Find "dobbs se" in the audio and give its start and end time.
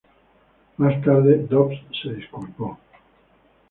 1.47-2.11